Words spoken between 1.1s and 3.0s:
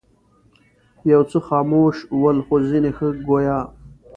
یو څه خموش ول خو ځینې